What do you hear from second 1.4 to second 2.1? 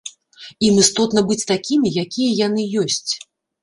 такімі,